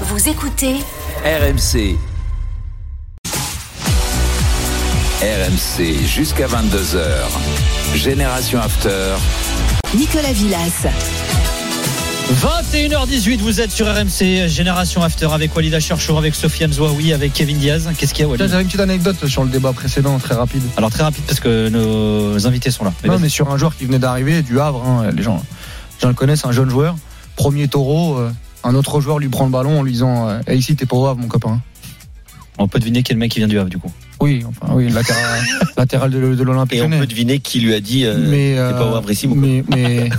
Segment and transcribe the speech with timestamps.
[0.00, 0.74] Vous écoutez
[1.24, 1.96] RMC.
[5.22, 6.98] RMC jusqu'à 22h.
[7.94, 9.14] Génération After.
[9.96, 10.88] Nicolas Villas.
[12.32, 17.58] 21h18, vous êtes sur RMC Génération After avec Walid Acharchour, avec Sofiane Zouaoui, avec Kevin
[17.58, 17.88] Diaz.
[17.96, 20.62] Qu'est-ce qu'il y a, Walid J'avais une petite anecdote sur le débat précédent, très rapide.
[20.76, 22.92] Alors, très rapide parce que nos invités sont là.
[23.04, 26.02] Mais non, mais sur un joueur qui venait d'arriver du Havre, hein, les gens, les
[26.02, 26.96] gens le connaissent, un jeune joueur,
[27.36, 28.32] premier taureau, euh,
[28.64, 30.96] un autre joueur lui prend le ballon en lui disant euh, Eh, ici, t'es pas
[30.96, 31.60] au Havre, mon copain.
[32.58, 33.90] On peut deviner quel mec qui vient du Havre, du coup.
[34.20, 35.40] Oui, enfin, oui, latéral,
[35.76, 36.78] latéral de, de l'Olympique.
[36.78, 39.10] Et on peut deviner qui lui a dit euh, mais, t'es euh, pas au Havre
[39.10, 40.10] ici, mon mais, mais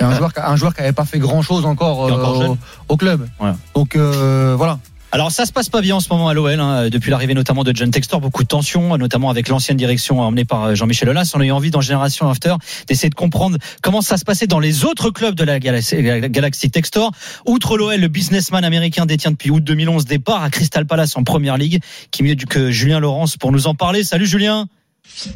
[0.00, 2.48] et un joueur, qui a- un joueur qui n'avait pas fait grand chose encore, euh,
[2.50, 2.58] au,
[2.88, 3.26] au club.
[3.74, 4.78] Donc euh, voilà.
[5.10, 7.64] Alors ça se passe pas bien en ce moment à l'OL, hein, depuis l'arrivée notamment
[7.64, 11.32] de John Textor, beaucoup de tensions, notamment avec l'ancienne direction emmenée par Jean-Michel Aulas.
[11.34, 12.54] On a eu envie dans Génération After
[12.86, 16.28] d'essayer de comprendre comment ça se passait dans les autres clubs de la Galaxy, la
[16.28, 17.12] Galaxy Textor.
[17.46, 21.56] Outre l'OL, le businessman américain détient depuis août 2011 départ à Crystal Palace en Première
[21.56, 21.80] Ligue.
[22.10, 24.04] Qui mieux que Julien Laurence pour nous en parler.
[24.04, 24.68] Salut Julien.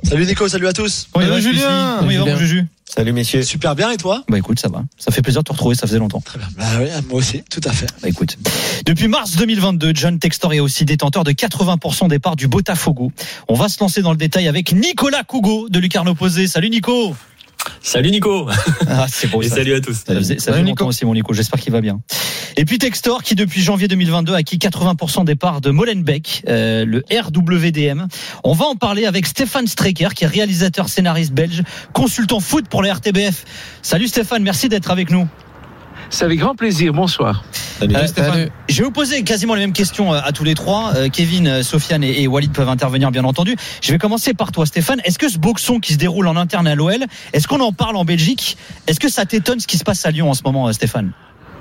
[0.02, 1.08] Salut Nico, salut à tous.
[1.14, 1.96] Salut, celui-ci Julien.
[1.98, 2.38] Comment il va mon Julien.
[2.38, 2.66] Juju?
[2.94, 3.42] Salut messieurs.
[3.42, 4.22] Super bien et toi?
[4.28, 4.84] Bah écoute, ça va.
[4.98, 6.20] Ça fait plaisir de te retrouver, ça faisait longtemps.
[6.20, 6.48] Très bien.
[6.58, 7.86] Bah oui, moi aussi, tout à fait.
[8.02, 8.36] Bah écoute,
[8.84, 13.10] depuis mars 2022, John Textor est aussi détenteur de 80% des parts du Botafogo.
[13.48, 16.46] On va se lancer dans le détail avec Nicolas Cougo de Lucarno Posé.
[16.46, 17.16] Salut Nico.
[17.82, 18.48] Salut Nico.
[18.88, 19.56] Ah, c'est beau Et ça.
[19.56, 20.02] salut à tous.
[20.06, 20.68] Ça faisait, ça fait Nico.
[20.70, 22.00] longtemps aussi mon Nico, j'espère qu'il va bien.
[22.56, 26.84] Et puis Textor qui depuis janvier 2022 a acquis 80% des parts de Molenbeek, euh,
[26.84, 28.06] le RWDM.
[28.44, 32.82] On va en parler avec Stéphane Strecker qui est réalisateur scénariste belge, consultant foot pour
[32.82, 33.44] la RTBF.
[33.82, 35.26] Salut Stéphane, merci d'être avec nous.
[36.12, 36.92] C'est avec grand plaisir.
[36.92, 37.42] Bonsoir.
[37.78, 37.96] Salut.
[37.96, 40.92] Euh, Stéphane, je vais vous poser quasiment les mêmes questions euh, à tous les trois.
[40.94, 43.56] Euh, Kevin, euh, Sofiane et, et Walid peuvent intervenir, bien entendu.
[43.80, 45.00] Je vais commencer par toi, Stéphane.
[45.04, 47.96] Est-ce que ce boxon qui se déroule en interne à l'OL, est-ce qu'on en parle
[47.96, 48.58] en Belgique?
[48.86, 51.12] Est-ce que ça t'étonne ce qui se passe à Lyon en ce moment, euh, Stéphane?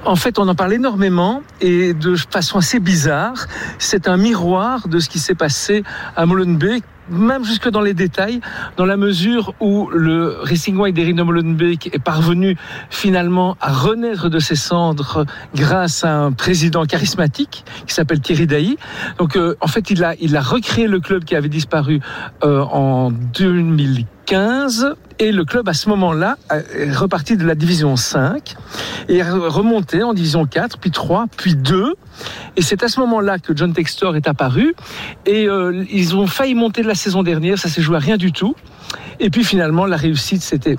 [0.03, 3.47] En fait, on en parle énormément et de façon assez bizarre.
[3.77, 5.83] C'est un miroir de ce qui s'est passé
[6.15, 8.41] à Molenbeek même jusque dans les détails,
[8.77, 12.57] dans la mesure où le Racing White d'Erino Molenbeek est parvenu
[12.89, 18.77] finalement à renaître de ses cendres grâce à un président charismatique qui s'appelle Thierry Dailly.
[19.17, 21.99] Donc, euh, en fait, il a, il a recréé le club qui avait disparu
[22.43, 23.11] euh, en
[24.27, 28.55] 2015 et le club à ce moment-là est reparti de la division 5
[29.09, 31.93] et remonté en division 4, puis 3, puis 2.
[32.55, 34.75] Et c'est à ce moment-là que John Textor est apparu.
[35.25, 38.17] Et euh, ils ont failli monter de la saison dernière, ça s'est joué à rien
[38.17, 38.55] du tout.
[39.19, 40.77] Et puis finalement, la réussite, c'était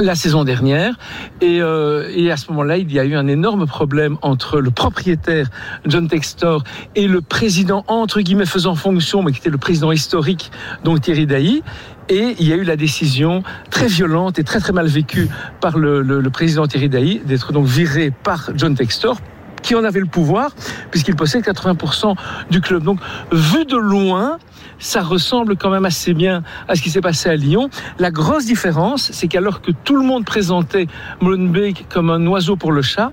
[0.00, 0.98] la saison dernière.
[1.40, 4.70] Et, euh, et à ce moment-là, il y a eu un énorme problème entre le
[4.70, 5.48] propriétaire
[5.86, 6.64] John Textor
[6.94, 10.50] et le président, entre guillemets, faisant fonction, mais qui était le président historique,
[10.84, 11.62] donc Thierry Dailly.
[12.08, 15.28] Et il y a eu la décision très violente et très très mal vécue
[15.60, 19.18] par le, le, le président Thierry Dailly d'être donc viré par John Textor
[19.68, 20.52] qui en avait le pouvoir,
[20.90, 22.14] puisqu'il possède 80%
[22.50, 22.84] du club.
[22.84, 23.00] Donc,
[23.32, 24.38] vu de loin,
[24.78, 27.68] ça ressemble quand même assez bien à ce qui s'est passé à Lyon.
[27.98, 30.86] La grosse différence, c'est qu'alors que tout le monde présentait
[31.20, 33.12] Molenbeek comme un oiseau pour le chat,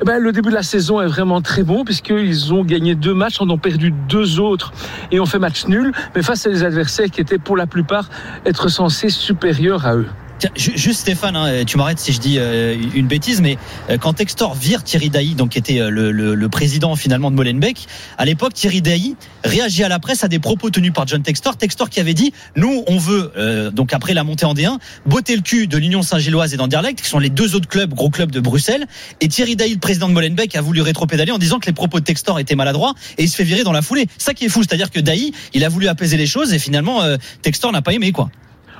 [0.00, 3.12] eh ben, le début de la saison est vraiment très bon, puisqu'ils ont gagné deux
[3.12, 4.72] matchs, en ont perdu deux autres
[5.12, 8.08] et ont fait match nul, mais face à des adversaires qui étaient pour la plupart
[8.46, 10.08] être censés supérieurs à eux.
[10.40, 13.58] Tiens, ju- juste Stéphane, hein, tu m'arrêtes si je dis euh, une bêtise, mais
[13.90, 17.86] euh, quand Textor vire Thierry Dailly, donc qui était euh, le, président finalement de Molenbeek,
[18.16, 21.58] à l'époque Thierry Dailly réagit à la presse à des propos tenus par John Textor.
[21.58, 25.36] Textor qui avait dit nous on veut euh, donc après la montée en D1 botter
[25.36, 28.30] le cul de l'Union Saint-Gilloise et d'Anderlecht, qui sont les deux autres clubs gros clubs
[28.30, 28.86] de Bruxelles.
[29.20, 32.00] Et Thierry Dailly, le président de Molenbeek, a voulu rétropédaler en disant que les propos
[32.00, 34.06] de Textor étaient maladroits et il se fait virer dans la foulée.
[34.16, 37.02] Ça qui est fou, c'est-à-dire que Dailly, il a voulu apaiser les choses et finalement
[37.42, 38.30] Textor n'a pas aimé quoi.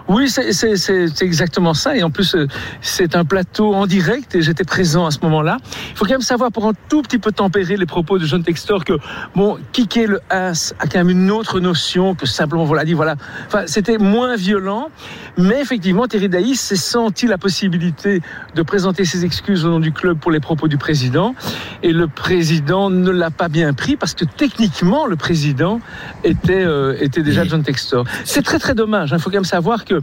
[0.09, 1.97] Oui, c'est- exactement ça.
[1.97, 2.47] Et en plus, euh,
[2.81, 5.59] c'est un plateau en direct et j'étais présent à ce moment-là.
[5.91, 8.43] Il faut quand même savoir, pour un tout petit peu tempérer les propos de John
[8.43, 8.94] Textor, que,
[9.34, 13.16] bon, kicker le as a quand même une autre notion que simplement, voilà, dit, voilà.
[13.47, 14.88] Enfin, c'était moins violent.
[15.37, 18.21] Mais effectivement, Thierry Dailly s'est senti la possibilité
[18.55, 21.34] de présenter ses excuses au nom du club pour les propos du président.
[21.82, 25.81] Et le président ne l'a pas bien pris parce que techniquement, le président
[26.25, 28.05] était, euh, était déjà John Textor.
[28.25, 29.11] C'est très très dommage.
[29.12, 30.00] Il faut quand même savoir que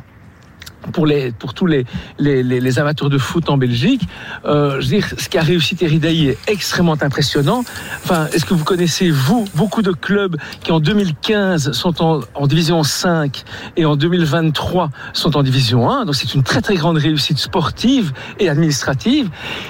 [0.94, 1.86] pour, les, pour tous les,
[2.20, 4.02] les, les, les amateurs de foot en Belgique,
[4.46, 7.64] euh, je veux dire, ce qu'a réussi Thierry Dailly est extrêmement impressionnant.
[8.04, 12.48] Enfin, est-ce que vous connaissez, vous, beaucoup de clubs qui en 2015 sont en, en
[12.48, 13.44] division 5
[13.76, 18.14] et en 2023 sont en division 1 Donc c'est une très très grande réussite sportive
[18.40, 19.30] et administrative.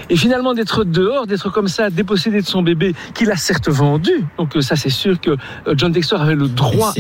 [0.10, 4.12] Et finalement, d'être dehors, d'être comme ça, dépossédé de son bébé, qu'il a certes vendu.
[4.38, 6.94] Donc euh, ça, c'est sûr que euh, John Textor avait le droit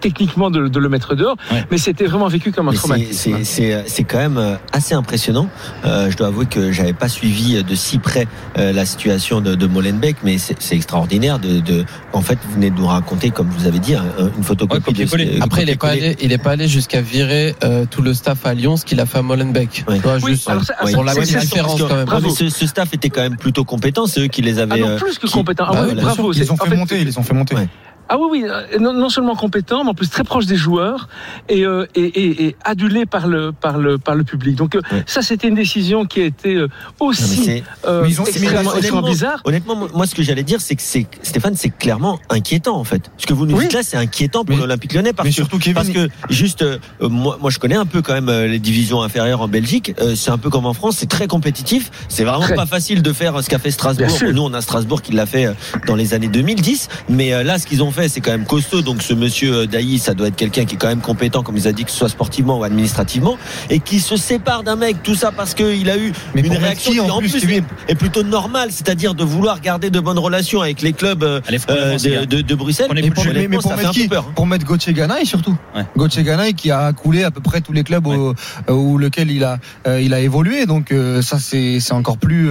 [0.00, 1.64] techniquement de, de le mettre dehors, Ouais.
[1.70, 3.34] mais c'était vraiment vécu comme un traumatisme.
[3.50, 5.48] C'est- c'est- c'est quand même euh, assez impressionnant.
[5.84, 8.26] Euh, je dois avouer que j'avais pas suivi de si près
[8.58, 11.38] euh, la situation de, de Molenbeek, mais c'est extraordinaire.
[11.38, 14.04] De, de, en fait, vous venez de nous raconter, comme vous avez dit, un-
[14.36, 14.90] une photocopie.
[14.90, 17.84] Ouais, de euh, Après, il est pas allé, il est pas allé jusqu'à virer euh,
[17.90, 19.84] tout le staff à Lyon, ce qu'il a fait à Molenbeek.
[19.88, 20.00] Ouais.
[20.22, 20.62] Oui, juste alors
[20.92, 22.04] pour la différence quand même.
[22.06, 22.30] Bravo.
[22.34, 24.06] Ce, ce staff était quand même plutôt compétent.
[24.06, 24.80] C'est eux qui les Ah avaient.
[24.80, 25.64] non, euh, plus que qui- compétent.
[25.68, 26.32] Ah Bah oui, bien bravo.
[26.32, 27.54] Ils les ont fait fait, monter, ils les ont fait monter.
[27.54, 27.68] Ouais.
[28.12, 31.08] Ah oui, oui, euh, non, non seulement compétent, mais en plus très proche des joueurs
[31.48, 34.56] et, euh, et, et, et adulé par le, par le, par le public.
[34.56, 35.04] Donc euh, Ouais.
[35.06, 36.68] ça, c'était une décision qui a été euh, Non,
[37.00, 39.40] mais aussi c'est- Mais ils ont- extrêmement, honnêtement- bizarre.
[39.44, 43.10] Honnêtement, moi- ce que j'allais dire, c'est que c'est Stéphane, c'est clairement inquiétant en fait.
[43.18, 43.64] Ce que vous nous Oui.
[43.64, 46.62] dites là, c'est inquiétant pour l'Olympique Lyonnais parce Mais que surtout, Kevin, parce que juste
[46.62, 49.94] euh, moi, moi, je connais un peu quand même les divisions inférieures en Belgique.
[50.16, 51.90] C'est un peu comme en France, c'est très compétitif.
[52.08, 52.54] C'est vraiment Très.
[52.56, 54.08] pas facile de faire ce qu'a fait Strasbourg.
[54.32, 55.46] Nous, on a Strasbourg qui l'a fait
[55.86, 58.82] dans les années 2010, mais là, ce qu'ils ont fait, c'est quand même costaud.
[58.82, 61.56] Donc, ce monsieur euh, Dailly, ça doit être quelqu'un qui est quand même compétent, comme
[61.56, 63.36] il a dit, que ce soit sportivement ou administrativement,
[63.68, 65.02] et qui se sépare d'un mec.
[65.02, 68.22] Tout ça parce qu'il a eu Mais une réaction qui, en plus, est, est plutôt
[68.22, 72.08] normale, c'est-à-dire de vouloir garder de bonnes relations avec les clubs euh, Allez, euh, de,
[72.08, 72.26] gars.
[72.26, 72.88] de, de Bruxelles.
[72.94, 74.24] Mais pour, mais- mais mettre qui hein.
[74.34, 75.56] Pour mettre Gauthier Ganaï surtout.
[75.74, 75.84] Ouais.
[75.96, 78.34] Gauthier Ganaï qui a coulé à peu près tous les clubs euh,
[78.72, 80.66] où lequel il a euh, il a évolué.
[80.66, 82.50] Donc euh, ça c'est encore plus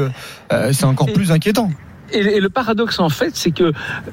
[0.72, 1.70] c'est encore plus inquiétant.
[2.14, 3.72] Et, et le paradoxe, en fait, c'est que,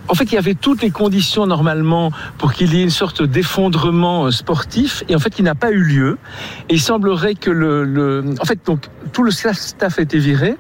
[0.09, 3.23] en fait, il y avait toutes les conditions normalement pour qu'il y ait une sorte
[3.23, 6.19] d'effondrement euh, sportif, et en fait, qui n'a pas eu lieu.
[6.69, 10.57] Et il semblerait que le, le en fait, donc tout le staff a été viré.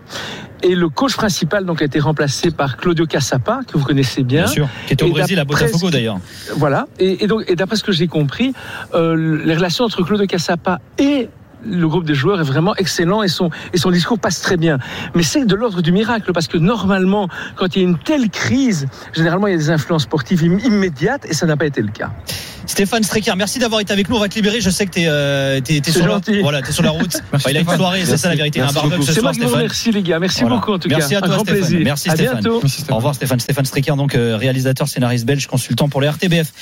[0.62, 4.44] Et le coach principal donc a été remplacé par Claudio Cassapa que vous connaissez bien.
[4.44, 4.68] Bien sûr.
[4.86, 6.18] Qui était au Et Brésil à Botafogo d'ailleurs.
[6.56, 6.86] Voilà.
[6.98, 8.54] Et, et donc, et d'après ce que j'ai compris,
[8.94, 11.28] euh, les relations entre Claude Cassapa et
[11.68, 14.78] le groupe des joueurs est vraiment excellent et son, et son discours passe très bien.
[15.14, 18.30] Mais c'est de l'ordre du miracle parce que normalement, quand il y a une telle
[18.30, 21.80] crise, généralement il y a des influences sportives im- immédiates et ça n'a pas été
[21.82, 22.10] le cas.
[22.68, 24.16] Stéphane Strecker, merci d'avoir été avec nous.
[24.16, 24.60] On va te libérer.
[24.60, 26.40] Je sais que euh, t'es- t'es C'est sur, la, gentil.
[26.40, 27.16] voilà, t'es sur la route.
[27.32, 28.58] Enfin, il a une soirée, c'est ça la vérité.
[28.60, 29.52] A un Merci barbecue ce soir, Stéphane.
[29.54, 30.18] remercie les gars.
[30.18, 30.56] Merci Voilà.
[30.56, 31.18] beaucoup en tout Merci cas.
[31.18, 31.60] à toi, Un grand Stéphane.
[31.60, 31.80] plaisir.
[31.84, 32.40] Merci, à Stéphane.
[32.40, 32.60] bientôt.
[32.90, 33.38] Au revoir Stéphane.
[33.38, 36.52] Stéphane Strecker, donc euh, réalisateur, scénariste belge, consultant pour le RTBF.